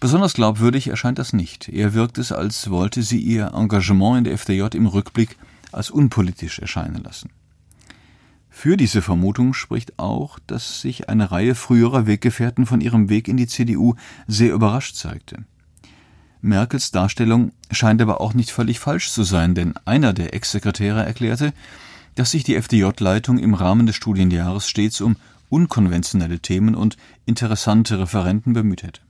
Besonders 0.00 0.32
glaubwürdig 0.32 0.88
erscheint 0.88 1.18
das 1.18 1.34
nicht. 1.34 1.68
Eher 1.68 1.92
wirkt 1.92 2.16
es, 2.16 2.32
als 2.32 2.70
wollte 2.70 3.02
sie 3.02 3.18
ihr 3.18 3.52
Engagement 3.54 4.18
in 4.18 4.24
der 4.24 4.38
FDJ 4.38 4.74
im 4.74 4.86
Rückblick 4.86 5.36
als 5.72 5.90
unpolitisch 5.90 6.58
erscheinen 6.58 7.02
lassen. 7.02 7.28
Für 8.48 8.78
diese 8.78 9.02
Vermutung 9.02 9.52
spricht 9.52 9.98
auch, 9.98 10.38
dass 10.46 10.80
sich 10.80 11.10
eine 11.10 11.30
Reihe 11.30 11.54
früherer 11.54 12.06
Weggefährten 12.06 12.64
von 12.64 12.80
ihrem 12.80 13.10
Weg 13.10 13.28
in 13.28 13.36
die 13.36 13.46
CDU 13.46 13.94
sehr 14.26 14.54
überrascht 14.54 14.96
zeigte. 14.96 15.44
Merkels 16.40 16.90
Darstellung 16.90 17.52
scheint 17.70 18.00
aber 18.00 18.22
auch 18.22 18.32
nicht 18.32 18.50
völlig 18.50 18.80
falsch 18.80 19.10
zu 19.10 19.22
sein, 19.22 19.54
denn 19.54 19.74
einer 19.84 20.14
der 20.14 20.32
Ex-Sekretäre 20.32 21.04
erklärte, 21.04 21.52
dass 22.14 22.30
sich 22.30 22.42
die 22.42 22.56
FDJ-Leitung 22.60 23.38
im 23.38 23.52
Rahmen 23.52 23.86
des 23.86 23.96
Studienjahres 23.96 24.66
stets 24.66 25.02
um 25.02 25.16
unkonventionelle 25.50 26.40
Themen 26.40 26.74
und 26.74 26.96
interessante 27.26 27.98
Referenten 27.98 28.54
bemüht 28.54 28.82
hätte. 28.82 29.02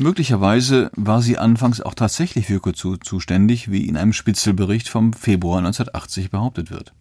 Möglicherweise 0.00 0.90
war 0.96 1.20
sie 1.20 1.36
anfangs 1.36 1.82
auch 1.82 1.92
tatsächlich 1.92 2.46
für 2.46 2.58
Kuzu 2.58 2.96
zuständig, 2.96 3.70
wie 3.70 3.86
in 3.86 3.98
einem 3.98 4.14
Spitzelbericht 4.14 4.88
vom 4.88 5.12
Februar 5.12 5.58
1980 5.58 6.30
behauptet 6.30 6.70
wird. 6.70 6.94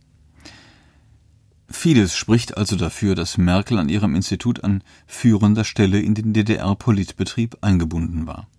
Vieles 1.70 2.14
spricht 2.18 2.58
also 2.58 2.76
dafür, 2.76 3.16
dass 3.16 3.38
Merkel 3.38 3.80
an 3.80 3.88
ihrem 3.88 4.16
Institut 4.16 4.66
an 4.66 4.84
führender 5.08 5.64
Stelle 5.64 6.02
in 6.02 6.14
den 6.14 6.34
DDR-Politbetrieb 6.34 7.60
eingebunden 7.62 8.28
war. 8.28 8.50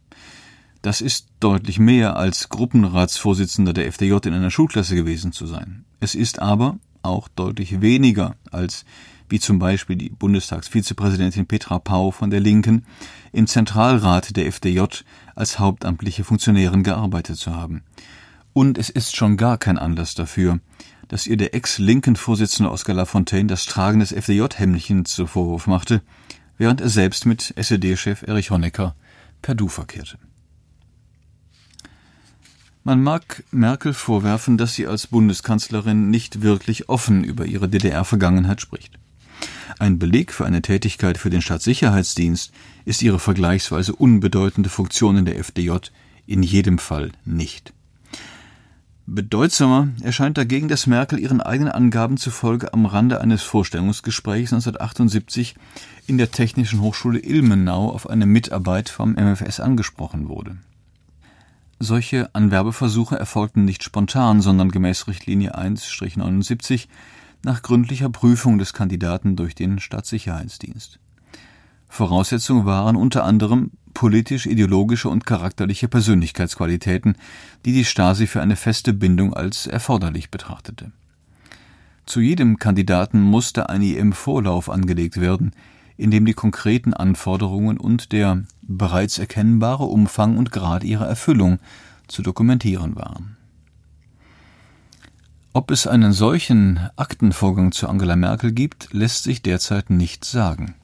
Das 0.81 1.03
ist 1.03 1.27
deutlich 1.41 1.79
mehr 1.79 2.17
als 2.17 2.49
Gruppenratsvorsitzender 2.49 3.75
der 3.75 3.93
FDJ 3.93 4.15
in 4.25 4.33
einer 4.33 4.51
Schulklasse 4.51 4.95
gewesen 4.95 5.33
zu 5.33 5.47
sein. 5.47 5.85
Es 6.01 6.15
ist 6.15 6.39
aber 6.39 6.79
auch 7.03 7.29
deutlich 7.29 7.83
weniger 7.83 8.37
als 8.51 8.87
wie 9.31 9.41
zum 9.41 9.59
Beispiel 9.59 9.97
die 9.97 10.11
Bundestagsvizepräsidentin 10.11 11.47
Petra 11.47 11.79
Pau 11.79 12.11
von 12.11 12.31
der 12.31 12.41
Linken 12.41 12.85
im 13.33 13.47
Zentralrat 13.47 14.37
der 14.37 14.47
FDJ 14.47 14.83
als 15.35 15.59
hauptamtliche 15.59 16.25
Funktionärin 16.25 16.83
gearbeitet 16.83 17.37
zu 17.37 17.55
haben. 17.55 17.83
Und 18.53 18.79
es 18.79 18.91
ist 18.91 19.17
schon 19.17 19.37
gar 19.37 19.59
kein 19.59 19.79
Anlass 19.79 20.15
dafür, 20.15 20.59
dass 21.09 21.27
ihr 21.27 21.37
der 21.37 21.55
Ex-Linken-Vorsitzende 21.55 22.71
Oskar 22.71 22.95
Lafontaine 22.95 23.47
das 23.47 23.67
Tragen 23.67 24.01
des 24.01 24.13
FDJ-Hemdchen 24.13 25.05
zu 25.05 25.27
Vorwurf 25.27 25.67
machte, 25.67 26.03
während 26.59 26.81
er 26.81 26.89
selbst 26.89 27.27
mit 27.27 27.55
SED-Chef 27.57 28.23
Erich 28.23 28.51
Honecker 28.51 28.95
per 29.43 29.55
Du 29.55 29.69
verkehrte. 29.69 30.19
Man 32.83 33.03
mag 33.03 33.45
Merkel 33.51 33.93
vorwerfen, 33.93 34.57
dass 34.57 34.75
sie 34.75 34.87
als 34.87 35.07
Bundeskanzlerin 35.07 36.11
nicht 36.11 36.43
wirklich 36.43 36.89
offen 36.89 37.25
über 37.25 37.45
ihre 37.45 37.69
DDR-Vergangenheit 37.69 38.61
spricht. 38.61 38.99
Ein 39.79 39.99
Beleg 39.99 40.33
für 40.33 40.45
eine 40.45 40.63
Tätigkeit 40.63 41.19
für 41.19 41.31
den 41.31 41.43
Staatssicherheitsdienst 41.43 42.53
ist 42.85 43.03
ihre 43.03 43.19
vergleichsweise 43.19 43.95
unbedeutende 43.95 44.69
Funktion 44.69 45.17
in 45.17 45.25
der 45.25 45.39
FDJ 45.39 45.77
in 46.27 46.43
jedem 46.43 46.79
Fall 46.79 47.13
nicht. 47.25 47.73
Bedeutsamer 49.13 49.89
erscheint 50.03 50.39
dagegen, 50.39 50.69
dass 50.69 50.87
Merkel 50.87 51.19
ihren 51.19 51.41
eigenen 51.41 51.73
Angaben 51.73 52.17
zufolge 52.17 52.73
am 52.73 52.87
Rande 52.87 53.21
eines 53.21 53.43
Vorstellungsgesprächs 53.43 54.53
1978 54.53 55.57
in 56.07 56.17
der 56.17 56.31
Technischen 56.31 56.81
Hochschule 56.81 57.19
Ilmenau 57.19 57.91
auf 57.91 58.09
eine 58.09 58.27
Mitarbeit 58.27 58.89
vom 58.89 59.15
MFS 59.15 59.59
angesprochen 59.59 60.29
wurde. 60.29 60.59
Solche 61.81 62.33
Anwerbeversuche 62.35 63.19
erfolgten 63.19 63.65
nicht 63.65 63.83
spontan, 63.83 64.43
sondern 64.43 64.71
gemäß 64.71 65.09
Richtlinie 65.09 65.59
1-79 65.59 66.87
nach 67.43 67.63
gründlicher 67.63 68.11
Prüfung 68.11 68.59
des 68.59 68.73
Kandidaten 68.73 69.37
durch 69.37 69.55
den 69.55 69.79
Staatssicherheitsdienst. 69.79 70.99
Voraussetzung 71.89 72.67
waren 72.67 72.97
unter 72.97 73.25
anderem 73.25 73.73
politisch-ideologische 73.95 75.09
und 75.09 75.27
charakterliche 75.27 75.89
Persönlichkeitsqualitäten, 75.89 77.17
die 77.65 77.73
die 77.73 77.85
Stasi 77.85 78.27
für 78.27 78.41
eine 78.41 78.57
feste 78.57 78.93
Bindung 78.93 79.35
als 79.35 79.67
erforderlich 79.67 80.31
betrachtete. 80.31 80.93
Zu 82.07 82.21
jedem 82.21 82.59
Kandidaten 82.59 83.21
musste 83.21 83.69
ein 83.69 83.83
IM-Vorlauf 83.83 84.71
angelegt 84.71 85.21
werden, 85.21 85.53
in 85.97 86.11
dem 86.11 86.25
die 86.25 86.33
konkreten 86.33 86.95
Anforderungen 86.95 87.77
und 87.77 88.13
der 88.13 88.45
bereits 88.63 89.19
erkennbare 89.19 89.85
Umfang 89.85 90.39
und 90.39 90.51
Grad 90.51 90.83
ihrer 90.83 91.07
Erfüllung 91.07 91.59
zu 92.09 92.23
dokumentieren 92.23 92.97
waren. 92.97 93.37
Ob 95.53 95.71
es 95.71 95.87
einen 95.87 96.13
solchen 96.13 96.79
Aktenvorgang 96.97 97.73
zu 97.73 97.89
Angela 97.89 98.17
Merkel 98.17 98.53
gibt, 98.53 98.93
lässt 98.93 99.25
sich 99.25 99.43
derzeit 99.43 99.91
nicht 99.91 100.25
sagen. 100.25 100.75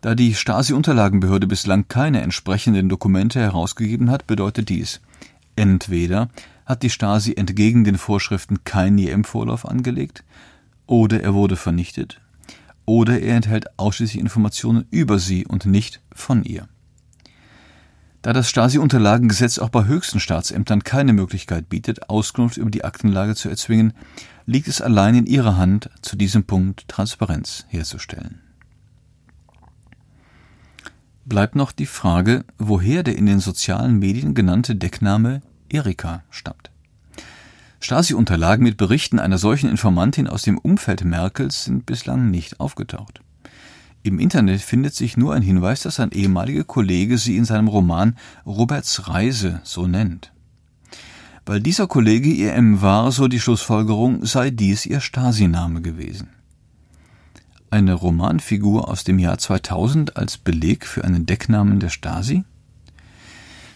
Da 0.00 0.14
die 0.14 0.34
Stasi-Unterlagenbehörde 0.34 1.46
bislang 1.46 1.86
keine 1.88 2.22
entsprechenden 2.22 2.88
Dokumente 2.88 3.38
herausgegeben 3.38 4.10
hat, 4.10 4.26
bedeutet 4.26 4.68
dies 4.68 5.00
entweder 5.60 6.30
hat 6.64 6.82
die 6.82 6.90
Stasi 6.90 7.34
entgegen 7.34 7.84
den 7.84 7.98
Vorschriften 7.98 8.64
keinen 8.64 8.98
IM-Vorlauf 8.98 9.66
angelegt, 9.66 10.24
oder 10.86 11.22
er 11.22 11.34
wurde 11.34 11.56
vernichtet, 11.56 12.20
oder 12.86 13.20
er 13.20 13.36
enthält 13.36 13.78
ausschließlich 13.78 14.20
Informationen 14.20 14.86
über 14.90 15.18
sie 15.18 15.46
und 15.46 15.66
nicht 15.66 16.00
von 16.12 16.44
ihr. 16.44 16.66
Da 18.22 18.34
das 18.34 18.50
Stasi-Unterlagengesetz 18.50 19.58
auch 19.58 19.70
bei 19.70 19.86
höchsten 19.86 20.20
Staatsämtern 20.20 20.84
keine 20.84 21.14
Möglichkeit 21.14 21.70
bietet, 21.70 22.10
Auskunft 22.10 22.58
über 22.58 22.70
die 22.70 22.84
Aktenlage 22.84 23.34
zu 23.34 23.48
erzwingen, 23.48 23.94
liegt 24.44 24.68
es 24.68 24.82
allein 24.82 25.14
in 25.14 25.26
ihrer 25.26 25.56
Hand, 25.56 25.88
zu 26.02 26.16
diesem 26.16 26.44
Punkt 26.44 26.86
Transparenz 26.86 27.64
herzustellen. 27.68 28.40
Bleibt 31.24 31.54
noch 31.54 31.72
die 31.72 31.86
Frage, 31.86 32.44
woher 32.58 33.02
der 33.02 33.16
in 33.16 33.26
den 33.26 33.40
sozialen 33.40 33.98
Medien 33.98 34.34
genannte 34.34 34.76
Deckname 34.76 35.40
Erika 35.70 36.22
stammt. 36.28 36.70
Stasi-Unterlagen 37.78 38.64
mit 38.64 38.76
Berichten 38.76 39.18
einer 39.18 39.38
solchen 39.38 39.70
Informantin 39.70 40.28
aus 40.28 40.42
dem 40.42 40.58
Umfeld 40.58 41.04
Merkels 41.04 41.64
sind 41.64 41.86
bislang 41.86 42.30
nicht 42.30 42.60
aufgetaucht. 42.60 43.22
Im 44.02 44.18
Internet 44.18 44.62
findet 44.62 44.94
sich 44.94 45.18
nur 45.18 45.34
ein 45.34 45.42
Hinweis, 45.42 45.82
dass 45.82 46.00
ein 46.00 46.12
ehemaliger 46.12 46.64
Kollege 46.64 47.18
sie 47.18 47.36
in 47.36 47.44
seinem 47.44 47.68
Roman 47.68 48.16
Roberts 48.46 49.08
Reise 49.08 49.60
so 49.62 49.86
nennt. 49.86 50.32
Weil 51.44 51.60
dieser 51.60 51.86
Kollege 51.86 52.30
ihr 52.30 52.54
M 52.54 52.80
war, 52.80 53.12
so 53.12 53.28
die 53.28 53.40
Schlussfolgerung, 53.40 54.24
sei 54.24 54.50
dies 54.50 54.86
ihr 54.86 55.00
Stasi-Name 55.00 55.82
gewesen. 55.82 56.28
Eine 57.70 57.92
Romanfigur 57.92 58.88
aus 58.88 59.04
dem 59.04 59.18
Jahr 59.18 59.36
2000 59.36 60.16
als 60.16 60.38
Beleg 60.38 60.86
für 60.86 61.04
einen 61.04 61.26
Decknamen 61.26 61.78
der 61.78 61.90
Stasi? 61.90 62.44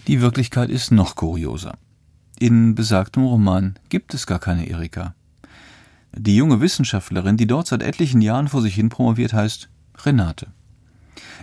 Die 0.06 0.20
Wirklichkeit 0.20 0.70
ist 0.70 0.90
noch 0.90 1.16
kurioser. 1.16 1.76
In 2.38 2.74
besagtem 2.74 3.24
Roman 3.24 3.74
gibt 3.90 4.14
es 4.14 4.26
gar 4.26 4.38
keine 4.38 4.68
Erika. 4.68 5.14
Die 6.16 6.36
junge 6.36 6.60
Wissenschaftlerin, 6.60 7.36
die 7.36 7.46
dort 7.46 7.66
seit 7.66 7.82
etlichen 7.82 8.20
Jahren 8.20 8.48
vor 8.48 8.62
sich 8.62 8.74
hin 8.74 8.88
promoviert, 8.88 9.32
heißt 9.32 9.68
Renate. 10.02 10.48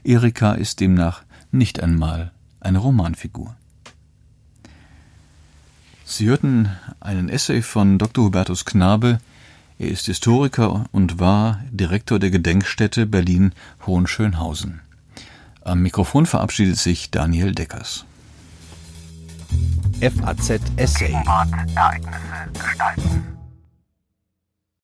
Erika 0.03 0.53
ist 0.53 0.79
demnach 0.79 1.23
nicht 1.51 1.81
einmal 1.81 2.31
eine 2.59 2.79
Romanfigur. 2.79 3.55
Sie 6.05 6.27
hörten 6.27 6.69
einen 6.99 7.29
Essay 7.29 7.61
von 7.61 7.97
Dr. 7.97 8.25
Hubertus 8.25 8.65
Knabe. 8.65 9.19
Er 9.79 9.87
ist 9.87 10.05
Historiker 10.07 10.85
und 10.91 11.19
war 11.19 11.61
Direktor 11.71 12.19
der 12.19 12.31
Gedenkstätte 12.31 13.05
Berlin-Hohenschönhausen. 13.05 14.81
Am 15.63 15.81
Mikrofon 15.81 16.25
verabschiedet 16.25 16.77
sich 16.77 17.11
Daniel 17.11 17.53
Deckers. 17.53 18.05
FAZ 20.01 20.61
Essay. 20.77 21.13
Ereignisse 21.13 22.49
gestalten. 22.53 23.40